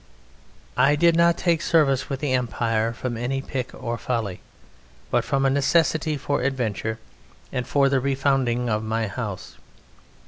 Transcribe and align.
I 0.77 0.95
did 0.95 1.15
not 1.15 1.37
take 1.37 1.61
service 1.61 2.09
with 2.09 2.21
the 2.21 2.33
Empire 2.33 2.91
from 2.91 3.15
any 3.15 3.39
pique 3.39 3.69
or 3.75 3.99
folly, 3.99 4.41
but 5.11 5.23
from 5.23 5.45
a 5.45 5.49
necessity 5.51 6.17
for 6.17 6.41
adventure 6.41 6.97
and 7.51 7.67
for 7.67 7.87
the 7.87 8.01
refounding 8.01 8.67
of 8.67 8.83
my 8.83 9.05
house. 9.05 9.57